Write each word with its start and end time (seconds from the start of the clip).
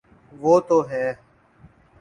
وہ 0.41 0.59
تو 0.67 0.77
ہیں۔ 0.89 1.11